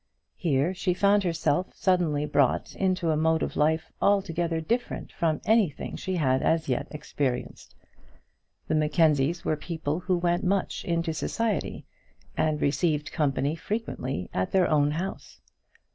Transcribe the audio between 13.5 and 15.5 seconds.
frequently at their own house.